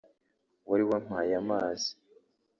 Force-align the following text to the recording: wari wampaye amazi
wari 0.69 0.83
wampaye 0.89 1.31
amazi 1.41 1.89